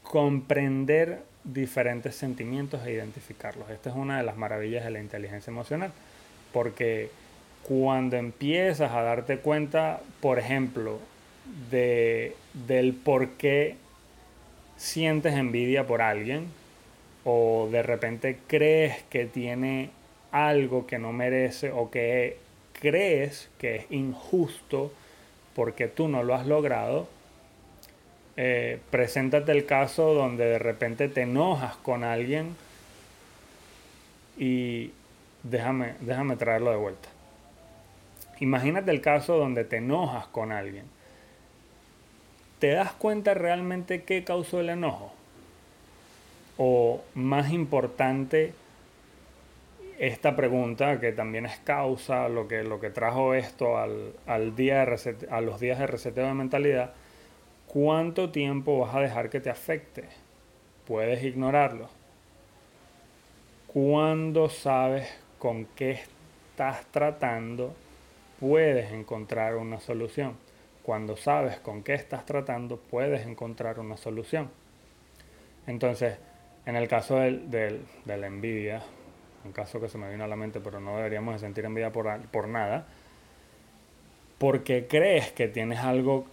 Comprender 0.03 1.23
diferentes 1.43 2.15
sentimientos 2.15 2.85
e 2.85 2.91
identificarlos. 2.91 3.69
Esta 3.69 3.89
es 3.89 3.95
una 3.95 4.17
de 4.17 4.23
las 4.23 4.37
maravillas 4.37 4.83
de 4.83 4.91
la 4.91 4.99
inteligencia 4.99 5.51
emocional, 5.51 5.91
porque 6.51 7.09
cuando 7.63 8.17
empiezas 8.17 8.91
a 8.91 9.01
darte 9.01 9.37
cuenta, 9.37 10.01
por 10.19 10.39
ejemplo, 10.39 10.99
de, 11.71 12.35
del 12.53 12.93
por 12.93 13.29
qué 13.31 13.77
sientes 14.77 15.33
envidia 15.33 15.87
por 15.87 16.01
alguien 16.01 16.47
o 17.23 17.69
de 17.71 17.83
repente 17.83 18.37
crees 18.47 19.01
que 19.03 19.25
tiene 19.25 19.89
algo 20.31 20.87
que 20.87 20.99
no 20.99 21.13
merece 21.13 21.71
o 21.71 21.89
que 21.89 22.37
crees 22.81 23.49
que 23.59 23.77
es 23.77 23.91
injusto 23.91 24.91
porque 25.55 25.87
tú 25.87 26.07
no 26.07 26.23
lo 26.23 26.33
has 26.33 26.47
logrado, 26.47 27.07
eh, 28.35 28.79
preséntate 28.89 29.51
el 29.51 29.65
caso 29.65 30.13
donde 30.13 30.45
de 30.45 30.59
repente 30.59 31.07
te 31.07 31.21
enojas 31.21 31.75
con 31.77 32.03
alguien 32.03 32.55
y 34.37 34.91
déjame, 35.43 35.93
déjame 36.01 36.35
traerlo 36.35 36.71
de 36.71 36.77
vuelta. 36.77 37.12
Imagínate 38.39 38.91
el 38.91 39.01
caso 39.01 39.37
donde 39.37 39.63
te 39.63 39.77
enojas 39.77 40.27
con 40.27 40.51
alguien 40.51 40.85
¿te 42.63 42.71
das 42.71 42.93
cuenta 42.93 43.33
realmente 43.33 44.03
qué 44.03 44.23
causó 44.23 44.61
el 44.61 44.69
enojo? 44.69 45.11
O 46.57 47.03
más 47.13 47.51
importante, 47.51 48.53
esta 49.99 50.37
pregunta, 50.37 50.97
que 51.01 51.11
también 51.11 51.45
es 51.45 51.57
causa, 51.57 52.29
lo 52.29 52.47
que, 52.47 52.63
lo 52.63 52.79
que 52.79 52.89
trajo 52.89 53.33
esto 53.33 53.77
al, 53.77 54.55
día 54.55 54.85
de 54.85 55.27
a 55.29 55.41
los 55.41 55.59
días 55.59 55.77
de 55.77 55.87
reseteo 55.87 56.25
de 56.25 56.35
mentalidad, 56.35 56.93
¿cuánto 57.67 58.29
tiempo 58.29 58.79
vas 58.79 58.95
a 58.95 59.01
dejar 59.01 59.29
que 59.29 59.41
te 59.41 59.49
afecte? 59.49 60.05
Puedes 60.87 61.21
ignorarlo. 61.21 61.89
Cuando 63.67 64.47
sabes 64.47 65.13
con 65.37 65.65
qué 65.75 65.99
estás 66.51 66.85
tratando, 66.93 67.75
puedes 68.43 68.91
encontrar 68.91 69.55
una 69.55 69.79
solución. 69.79 70.35
Cuando 70.83 71.15
sabes 71.15 71.61
con 71.61 71.81
qué 71.81 71.93
estás 71.93 72.25
tratando, 72.25 72.75
puedes 72.75 73.25
encontrar 73.25 73.79
una 73.79 73.95
solución. 73.95 74.49
Entonces, 75.65 76.17
en 76.65 76.75
el 76.75 76.89
caso 76.89 77.15
del, 77.15 77.49
de 77.49 78.17
la 78.17 78.27
envidia, 78.27 78.83
un 79.45 79.53
caso 79.53 79.79
que 79.79 79.87
se 79.87 79.97
me 79.97 80.11
vino 80.11 80.25
a 80.25 80.27
la 80.27 80.35
mente, 80.35 80.59
pero 80.59 80.81
no 80.81 80.97
deberíamos 80.97 81.35
de 81.35 81.39
sentir 81.39 81.63
envidia 81.63 81.93
por, 81.93 82.19
por 82.31 82.49
nada, 82.49 82.85
porque 84.39 84.87
crees 84.89 85.31
que 85.31 85.47
tienes 85.47 85.79
algo 85.79 86.25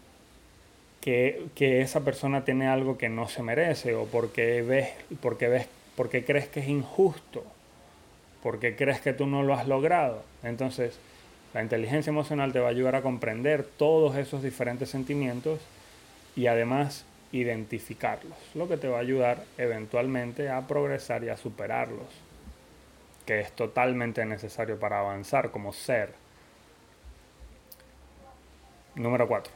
que, 1.00 1.46
que, 1.54 1.80
esa 1.80 2.00
persona 2.00 2.44
tiene 2.44 2.66
algo 2.66 2.98
que 2.98 3.08
no 3.08 3.28
se 3.28 3.44
merece 3.44 3.94
o 3.94 4.06
porque 4.06 4.62
ves, 4.62 4.88
porque 5.22 5.46
ves, 5.46 5.68
porque 5.94 6.24
crees 6.24 6.48
que 6.48 6.58
es 6.58 6.66
injusto, 6.66 7.44
porque 8.42 8.74
crees 8.74 9.00
que 9.00 9.12
tú 9.12 9.28
no 9.28 9.44
lo 9.44 9.54
has 9.54 9.68
logrado. 9.68 10.24
Entonces, 10.42 10.98
la 11.52 11.62
inteligencia 11.62 12.10
emocional 12.10 12.52
te 12.52 12.60
va 12.60 12.68
a 12.68 12.70
ayudar 12.70 12.94
a 12.94 13.02
comprender 13.02 13.64
todos 13.64 14.16
esos 14.16 14.42
diferentes 14.42 14.88
sentimientos 14.88 15.60
y 16.36 16.46
además 16.46 17.04
identificarlos, 17.32 18.38
lo 18.54 18.68
que 18.68 18.76
te 18.76 18.88
va 18.88 18.98
a 18.98 19.00
ayudar 19.00 19.44
eventualmente 19.58 20.48
a 20.48 20.66
progresar 20.66 21.24
y 21.24 21.28
a 21.28 21.36
superarlos, 21.36 22.06
que 23.26 23.40
es 23.40 23.52
totalmente 23.52 24.24
necesario 24.24 24.78
para 24.78 25.00
avanzar 25.00 25.50
como 25.50 25.72
ser. 25.72 26.12
Número 28.94 29.26
4. 29.26 29.52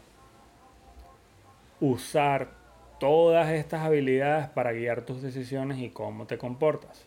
Usar 1.80 2.48
todas 2.98 3.50
estas 3.50 3.82
habilidades 3.82 4.48
para 4.48 4.72
guiar 4.72 5.02
tus 5.02 5.22
decisiones 5.22 5.78
y 5.78 5.90
cómo 5.90 6.26
te 6.26 6.38
comportas. 6.38 7.04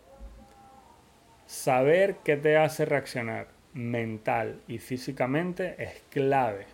Saber 1.46 2.18
qué 2.24 2.36
te 2.36 2.58
hace 2.58 2.86
reaccionar 2.86 3.57
mental 3.78 4.60
y 4.68 4.80
físicamente 4.80 5.76
es 5.78 6.04
clave 6.10 6.66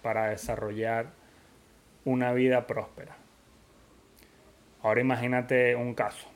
para 0.00 0.28
desarrollar 0.28 1.06
una 2.04 2.32
vida 2.32 2.66
próspera. 2.66 3.16
Ahora 4.82 5.00
imagínate 5.00 5.74
un 5.74 5.94
caso, 5.94 6.28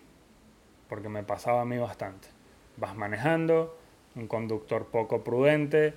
porque 0.89 1.09
me 1.09 1.23
pasaba 1.23 1.63
a 1.63 1.65
mí 1.65 1.79
bastante. 1.79 2.29
vas 2.77 2.95
manejando, 2.95 3.79
un 4.17 4.27
conductor 4.27 4.87
poco 4.87 5.25
prudente, 5.25 5.95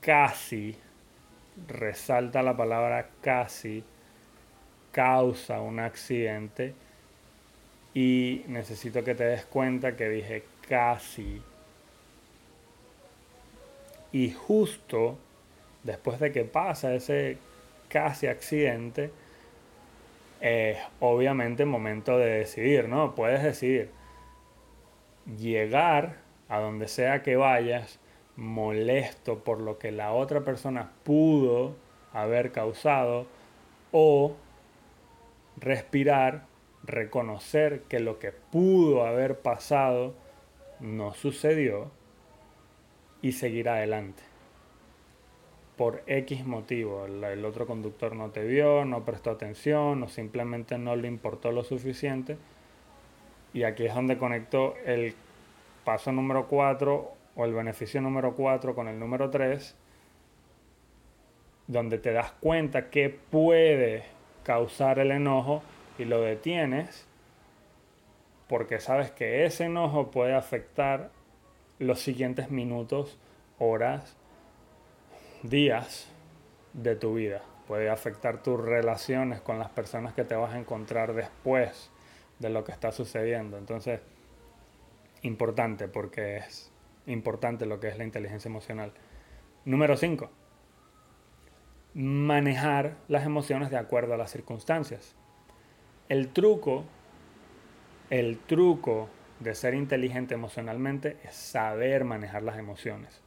casi, 0.00 0.76
resalta 1.68 2.42
la 2.42 2.56
palabra 2.56 3.10
casi, 3.22 3.82
causa 4.92 5.60
un 5.60 5.78
accidente 5.78 6.74
y 7.94 8.44
necesito 8.48 9.02
que 9.04 9.14
te 9.14 9.24
des 9.24 9.44
cuenta 9.46 9.96
que 9.96 10.08
dije 10.08 10.44
casi. 10.68 11.42
Y 14.12 14.32
justo 14.32 15.18
después 15.82 16.20
de 16.20 16.32
que 16.32 16.44
pasa 16.44 16.94
ese 16.94 17.38
casi 17.88 18.26
accidente, 18.26 19.10
es 20.40 20.78
obviamente 21.00 21.64
momento 21.64 22.18
de 22.18 22.30
decidir, 22.30 22.88
¿no? 22.88 23.14
Puedes 23.14 23.42
decidir 23.42 23.90
llegar 25.38 26.16
a 26.48 26.60
donde 26.60 26.88
sea 26.88 27.22
que 27.22 27.36
vayas 27.36 27.98
molesto 28.36 29.44
por 29.44 29.60
lo 29.60 29.78
que 29.78 29.92
la 29.92 30.12
otra 30.12 30.40
persona 30.40 30.92
pudo 31.04 31.74
haber 32.12 32.52
causado 32.52 33.26
o 33.92 34.34
respirar, 35.58 36.46
reconocer 36.84 37.82
que 37.82 38.00
lo 38.00 38.18
que 38.18 38.32
pudo 38.32 39.04
haber 39.04 39.40
pasado 39.40 40.14
no 40.80 41.12
sucedió 41.12 41.90
y 43.22 43.32
seguir 43.32 43.68
adelante. 43.68 44.22
Por 45.76 46.02
X 46.06 46.44
motivo, 46.44 47.06
el 47.06 47.44
otro 47.44 47.66
conductor 47.66 48.14
no 48.14 48.30
te 48.30 48.44
vio, 48.44 48.84
no 48.84 49.04
prestó 49.04 49.30
atención 49.30 50.02
o 50.02 50.08
simplemente 50.08 50.76
no 50.76 50.94
le 50.94 51.08
importó 51.08 51.52
lo 51.52 51.64
suficiente. 51.64 52.36
Y 53.54 53.62
aquí 53.62 53.86
es 53.86 53.94
donde 53.94 54.18
conecto 54.18 54.74
el 54.84 55.14
paso 55.84 56.12
número 56.12 56.46
4 56.48 57.12
o 57.34 57.44
el 57.44 57.54
beneficio 57.54 58.00
número 58.00 58.34
4 58.34 58.74
con 58.74 58.88
el 58.88 58.98
número 58.98 59.30
3, 59.30 59.74
donde 61.66 61.98
te 61.98 62.12
das 62.12 62.32
cuenta 62.32 62.90
que 62.90 63.08
puede 63.08 64.04
causar 64.44 64.98
el 64.98 65.10
enojo 65.12 65.62
y 65.98 66.04
lo 66.04 66.20
detienes 66.20 67.06
porque 68.50 68.80
sabes 68.80 69.12
que 69.12 69.44
ese 69.44 69.66
enojo 69.66 70.10
puede 70.10 70.34
afectar 70.34 71.12
los 71.80 72.00
siguientes 72.00 72.50
minutos, 72.50 73.18
horas, 73.58 74.14
días 75.42 76.06
de 76.74 76.94
tu 76.94 77.14
vida. 77.14 77.42
Puede 77.66 77.88
afectar 77.88 78.42
tus 78.42 78.60
relaciones 78.60 79.40
con 79.40 79.58
las 79.58 79.70
personas 79.70 80.12
que 80.12 80.24
te 80.24 80.36
vas 80.36 80.54
a 80.54 80.58
encontrar 80.58 81.14
después 81.14 81.90
de 82.38 82.50
lo 82.50 82.64
que 82.64 82.72
está 82.72 82.92
sucediendo. 82.92 83.56
Entonces, 83.56 84.00
importante 85.22 85.88
porque 85.88 86.36
es 86.36 86.70
importante 87.06 87.64
lo 87.64 87.80
que 87.80 87.88
es 87.88 87.96
la 87.96 88.04
inteligencia 88.04 88.50
emocional. 88.50 88.92
Número 89.64 89.96
5. 89.96 90.30
Manejar 91.94 92.96
las 93.08 93.24
emociones 93.24 93.70
de 93.70 93.78
acuerdo 93.78 94.12
a 94.12 94.16
las 94.18 94.30
circunstancias. 94.30 95.14
El 96.10 96.28
truco, 96.28 96.84
el 98.10 98.38
truco 98.38 99.08
de 99.40 99.54
ser 99.54 99.74
inteligente 99.74 100.34
emocionalmente 100.34 101.18
es 101.24 101.34
saber 101.34 102.04
manejar 102.04 102.42
las 102.42 102.58
emociones, 102.58 103.22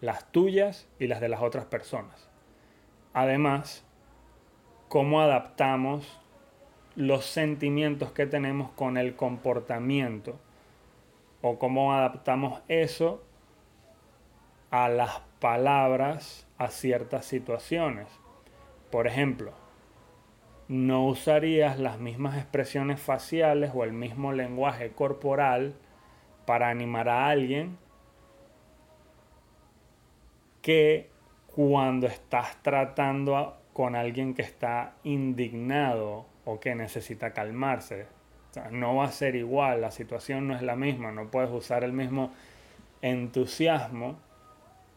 las 0.00 0.32
tuyas 0.32 0.88
y 0.98 1.06
las 1.06 1.20
de 1.20 1.28
las 1.28 1.42
otras 1.42 1.66
personas. 1.66 2.28
Además, 3.12 3.84
cómo 4.88 5.20
adaptamos 5.20 6.20
los 6.96 7.26
sentimientos 7.26 8.10
que 8.12 8.26
tenemos 8.26 8.70
con 8.72 8.96
el 8.96 9.14
comportamiento 9.14 10.40
o 11.42 11.58
cómo 11.58 11.92
adaptamos 11.92 12.62
eso 12.68 13.22
a 14.70 14.88
las 14.88 15.20
palabras 15.38 16.46
a 16.56 16.68
ciertas 16.68 17.24
situaciones. 17.26 18.08
Por 18.90 19.06
ejemplo, 19.06 19.52
no 20.68 21.06
usarías 21.06 21.78
las 21.78 21.98
mismas 21.98 22.36
expresiones 22.36 23.00
faciales 23.00 23.72
o 23.74 23.84
el 23.84 23.92
mismo 23.92 24.32
lenguaje 24.32 24.92
corporal 24.92 25.74
para 26.44 26.68
animar 26.68 27.08
a 27.08 27.28
alguien 27.28 27.78
que 30.60 31.08
cuando 31.46 32.06
estás 32.06 32.62
tratando 32.62 33.56
con 33.72 33.96
alguien 33.96 34.34
que 34.34 34.42
está 34.42 34.94
indignado 35.04 36.26
o 36.44 36.60
que 36.60 36.74
necesita 36.74 37.32
calmarse. 37.32 38.06
no 38.70 38.96
va 38.96 39.04
a 39.04 39.12
ser 39.12 39.36
igual, 39.36 39.80
la 39.80 39.90
situación 39.90 40.48
no 40.48 40.54
es 40.54 40.62
la 40.62 40.76
misma, 40.76 41.12
no 41.12 41.30
puedes 41.30 41.50
usar 41.50 41.84
el 41.84 41.92
mismo 41.92 42.32
entusiasmo 43.02 44.18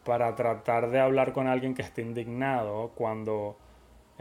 para 0.04 0.34
tratar 0.34 0.90
de 0.90 1.00
hablar 1.00 1.32
con 1.32 1.46
alguien 1.46 1.74
que 1.74 1.82
esté 1.82 2.02
indignado 2.02 2.90
cuando 2.94 3.56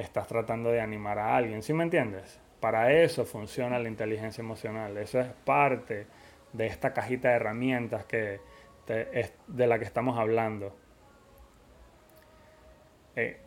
estás 0.02 0.28
tratando 0.28 0.72
de 0.72 0.82
animar 0.82 1.20
a 1.20 1.36
alguien. 1.36 1.62
¿Sí 1.64 1.74
me 1.74 1.84
entiendes? 1.84 2.40
Para 2.60 2.92
eso 2.92 3.26
funciona 3.26 3.80
la 3.80 3.88
inteligencia 3.88 4.42
emocional. 4.42 4.98
Eso 4.98 5.20
es 5.20 5.28
parte 5.46 6.08
de 6.54 6.68
esta 6.68 6.94
cajita 6.94 7.30
de 7.30 7.36
herramientas 7.36 8.06
que 8.06 8.40
de 9.48 9.68
la 9.68 9.80
que 9.80 9.86
estamos 9.86 10.18
hablando. 10.18 10.76
Eh, 13.16 13.38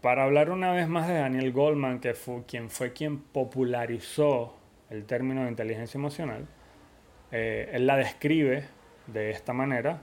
para 0.00 0.24
hablar 0.24 0.50
una 0.50 0.72
vez 0.72 0.88
más 0.88 1.08
de 1.08 1.14
Daniel 1.14 1.52
Goldman, 1.52 2.00
que 2.00 2.14
fue 2.14 2.44
quien 2.44 2.70
fue 2.70 2.92
quien 2.92 3.18
popularizó 3.20 4.56
el 4.88 5.04
término 5.04 5.44
de 5.44 5.50
inteligencia 5.50 5.98
emocional, 5.98 6.46
eh, 7.30 7.70
él 7.72 7.86
la 7.86 7.96
describe 7.96 8.64
de 9.06 9.30
esta 9.30 9.52
manera. 9.52 10.02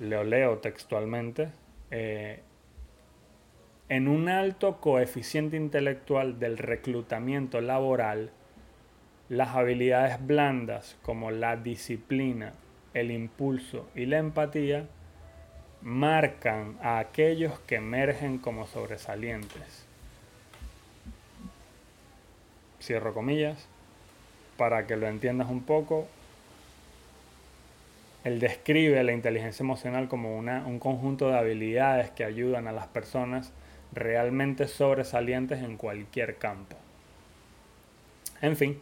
Lo 0.00 0.24
leo 0.24 0.58
textualmente. 0.58 1.50
Eh, 1.90 2.42
en 3.92 4.08
un 4.08 4.30
alto 4.30 4.80
coeficiente 4.80 5.58
intelectual 5.58 6.38
del 6.38 6.56
reclutamiento 6.56 7.60
laboral, 7.60 8.30
las 9.28 9.50
habilidades 9.50 10.26
blandas 10.26 10.96
como 11.02 11.30
la 11.30 11.56
disciplina, 11.56 12.54
el 12.94 13.10
impulso 13.10 13.86
y 13.94 14.06
la 14.06 14.16
empatía 14.16 14.86
marcan 15.82 16.78
a 16.80 17.00
aquellos 17.00 17.58
que 17.66 17.74
emergen 17.74 18.38
como 18.38 18.66
sobresalientes. 18.66 19.84
Cierro 22.80 23.12
comillas, 23.12 23.68
para 24.56 24.86
que 24.86 24.96
lo 24.96 25.06
entiendas 25.06 25.50
un 25.50 25.64
poco. 25.64 26.08
Él 28.24 28.40
describe 28.40 29.04
la 29.04 29.12
inteligencia 29.12 29.62
emocional 29.62 30.08
como 30.08 30.38
una, 30.38 30.66
un 30.66 30.78
conjunto 30.78 31.28
de 31.28 31.36
habilidades 31.36 32.08
que 32.12 32.24
ayudan 32.24 32.68
a 32.68 32.72
las 32.72 32.86
personas 32.86 33.52
realmente 33.94 34.68
sobresalientes 34.68 35.62
en 35.62 35.76
cualquier 35.76 36.36
campo. 36.36 36.76
En 38.40 38.56
fin, 38.56 38.80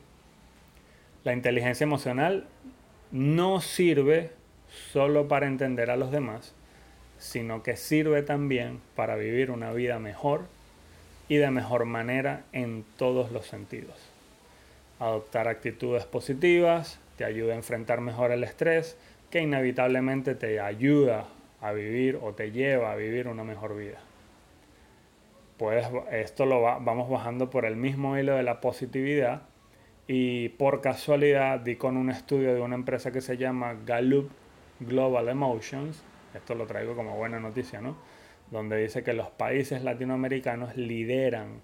la 1.25 1.33
inteligencia 1.33 1.85
emocional 1.85 2.47
no 3.11 3.61
sirve 3.61 4.31
solo 4.93 5.29
para 5.29 5.47
entender 5.47 5.91
a 5.91 5.97
los 5.97 6.11
demás, 6.11 6.55
sino 7.19 7.63
que 7.63 7.77
sirve 7.77 8.23
también 8.23 8.81
para 8.95 9.17
vivir 9.17 9.51
una 9.51 9.73
vida 9.73 9.99
mejor 9.99 10.47
y 11.29 11.37
de 11.37 11.51
mejor 11.51 11.85
manera 11.85 12.45
en 12.53 12.85
todos 12.97 13.33
los 13.33 13.47
sentidos. 13.47 13.97
Adoptar 14.99 15.49
actitudes 15.49 16.05
positivas 16.05 16.99
te 17.19 17.25
ayuda 17.25 17.53
a 17.53 17.57
enfrentar 17.57 18.01
mejor 18.01 18.33
el 18.33 18.45
estrés, 18.45 18.97
que 19.31 19.41
inevitablemente 19.41 20.35
te 20.35 20.61
ayuda 20.61 21.27
a 21.61 21.73
vivir 21.73 22.19
o 22.21 22.33
te 22.33 22.51
lleva 22.53 22.93
a 22.93 22.97
vivir 22.97 23.29
una 23.29 23.45
mejor 23.45 23.77
vida 23.77 23.99
esto 26.11 26.47
lo 26.47 26.63
vamos 26.63 27.11
bajando 27.11 27.51
por 27.51 27.67
el 27.67 27.77
mismo 27.77 28.17
hilo 28.17 28.35
de 28.35 28.43
la 28.43 28.61
positividad 28.61 29.43
y 30.07 30.49
por 30.51 30.81
casualidad 30.81 31.61
di 31.61 31.77
con 31.77 31.99
un 31.99 32.11
estudio 32.11 32.55
de 32.55 32.61
una 32.61 32.77
empresa 32.77 33.13
que 33.13 33.21
se 33.21 33.37
llama 33.37 33.77
Gallup 33.85 34.31
Global 34.81 35.29
Emotions, 35.29 36.03
esto 36.35 36.55
lo 36.55 36.67
traigo 36.67 36.97
como 36.97 37.15
buena 37.17 37.39
noticia, 37.39 37.83
¿no? 37.83 37.97
Donde 38.51 38.79
dice 38.79 39.05
que 39.05 39.13
los 39.13 39.29
países 39.29 39.85
latinoamericanos 39.85 40.77
lideran 40.77 41.61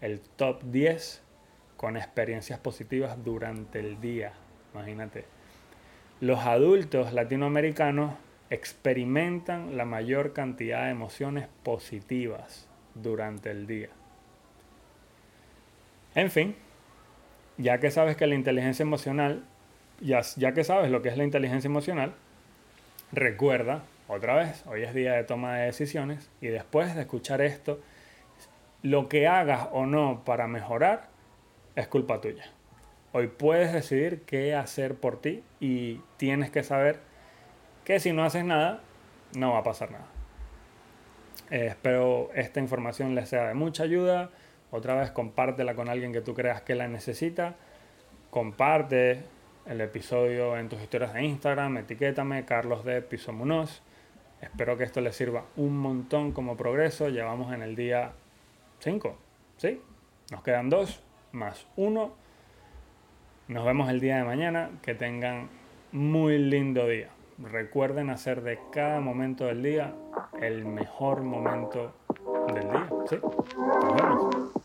el 0.00 0.20
top 0.20 0.62
10 0.64 1.22
con 1.76 1.96
experiencias 1.96 2.58
positivas 2.58 3.24
durante 3.24 3.78
el 3.78 4.00
día, 4.00 4.32
imagínate. 4.74 5.24
Los 6.20 6.40
adultos 6.40 7.12
latinoamericanos 7.12 8.14
experimentan 8.50 9.76
la 9.76 9.84
mayor 9.84 10.32
cantidad 10.32 10.84
de 10.84 10.90
emociones 10.90 11.48
positivas 11.62 12.68
durante 13.02 13.50
el 13.50 13.66
día. 13.66 13.88
En 16.14 16.30
fin, 16.30 16.56
ya 17.58 17.78
que 17.78 17.90
sabes 17.90 18.16
que 18.16 18.26
la 18.26 18.34
inteligencia 18.34 18.82
emocional, 18.82 19.44
ya, 20.00 20.20
ya 20.36 20.52
que 20.52 20.64
sabes 20.64 20.90
lo 20.90 21.02
que 21.02 21.10
es 21.10 21.16
la 21.16 21.24
inteligencia 21.24 21.68
emocional, 21.68 22.14
recuerda, 23.12 23.82
otra 24.08 24.34
vez, 24.34 24.64
hoy 24.66 24.82
es 24.82 24.94
día 24.94 25.12
de 25.14 25.24
toma 25.24 25.56
de 25.56 25.66
decisiones 25.66 26.30
y 26.40 26.46
después 26.46 26.94
de 26.94 27.02
escuchar 27.02 27.40
esto, 27.40 27.80
lo 28.82 29.08
que 29.08 29.26
hagas 29.26 29.68
o 29.72 29.84
no 29.84 30.22
para 30.24 30.46
mejorar 30.46 31.08
es 31.74 31.88
culpa 31.88 32.20
tuya. 32.20 32.44
Hoy 33.12 33.28
puedes 33.28 33.72
decidir 33.72 34.22
qué 34.22 34.54
hacer 34.54 34.94
por 34.94 35.20
ti 35.20 35.42
y 35.60 36.00
tienes 36.18 36.50
que 36.50 36.62
saber 36.62 37.00
que 37.84 38.00
si 38.00 38.12
no 38.12 38.24
haces 38.24 38.44
nada, 38.44 38.80
no 39.36 39.52
va 39.52 39.58
a 39.58 39.62
pasar 39.62 39.90
nada. 39.90 40.15
Eh, 41.50 41.66
espero 41.66 42.30
esta 42.34 42.60
información 42.60 43.14
les 43.14 43.28
sea 43.28 43.48
de 43.48 43.54
mucha 43.54 43.84
ayuda. 43.84 44.30
Otra 44.70 44.94
vez 44.94 45.10
compártela 45.10 45.74
con 45.74 45.88
alguien 45.88 46.12
que 46.12 46.20
tú 46.20 46.34
creas 46.34 46.62
que 46.62 46.74
la 46.74 46.88
necesita. 46.88 47.54
Comparte 48.30 49.22
el 49.66 49.80
episodio 49.80 50.56
en 50.56 50.68
tus 50.68 50.80
historias 50.80 51.14
de 51.14 51.24
Instagram, 51.24 51.78
etiquétame 51.78 52.44
Carlos 52.44 52.84
de 52.84 53.02
Pisomunos. 53.02 53.82
Espero 54.40 54.76
que 54.76 54.84
esto 54.84 55.00
les 55.00 55.16
sirva 55.16 55.44
un 55.56 55.76
montón 55.78 56.32
como 56.32 56.56
progreso. 56.56 57.08
Llevamos 57.08 57.52
en 57.54 57.62
el 57.62 57.74
día 57.74 58.12
5, 58.80 59.16
¿sí? 59.56 59.80
Nos 60.30 60.42
quedan 60.42 60.68
dos 60.68 61.02
más 61.32 61.66
uno. 61.76 62.14
Nos 63.48 63.64
vemos 63.64 63.88
el 63.88 64.00
día 64.00 64.18
de 64.18 64.24
mañana. 64.24 64.70
Que 64.82 64.94
tengan 64.94 65.48
muy 65.92 66.38
lindo 66.38 66.86
día. 66.86 67.15
Recuerden 67.38 68.10
hacer 68.10 68.42
de 68.42 68.58
cada 68.72 69.00
momento 69.00 69.44
del 69.44 69.62
día 69.62 69.94
el 70.40 70.64
mejor 70.64 71.22
momento 71.22 71.92
del 72.54 72.70
día. 72.70 72.88
¿sí? 73.08 73.18
Nos 73.56 73.96
vemos. 73.96 74.56